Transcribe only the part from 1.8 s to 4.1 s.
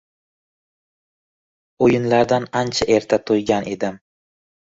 O’yinlardan ancha erta to’ygan edim